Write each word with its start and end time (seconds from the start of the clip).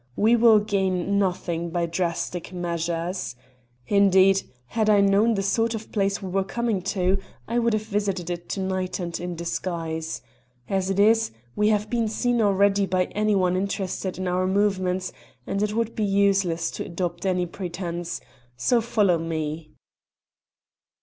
We 0.15 0.35
will 0.35 0.57
gain 0.57 1.19
nothing 1.19 1.69
by 1.69 1.85
drastic 1.85 2.51
measures. 2.51 3.35
Indeed, 3.85 4.41
had 4.65 4.89
I 4.89 4.99
known 4.99 5.35
the 5.35 5.43
sort 5.43 5.75
of 5.75 5.91
place 5.91 6.23
we 6.23 6.29
were 6.31 6.43
coming 6.43 6.81
to 6.97 7.19
I 7.47 7.59
would 7.59 7.73
have 7.73 7.83
visited 7.83 8.31
it 8.31 8.49
to 8.49 8.61
night 8.61 8.99
and 8.99 9.19
in 9.19 9.35
disguise. 9.35 10.23
As 10.67 10.89
it 10.89 10.99
is, 10.99 11.29
we 11.55 11.67
have 11.69 11.87
been 11.87 12.07
seen 12.07 12.41
already 12.41 12.87
by 12.87 13.05
any 13.13 13.35
one 13.35 13.55
interested 13.55 14.17
in 14.17 14.27
our 14.27 14.47
movements, 14.47 15.13
and 15.45 15.61
it 15.61 15.75
would 15.75 15.93
be 15.93 16.03
useless 16.03 16.71
to 16.71 16.85
adopt 16.85 17.23
any 17.23 17.45
pretence, 17.45 18.21
so 18.57 18.81
follow 18.81 19.19
me." 19.19 19.69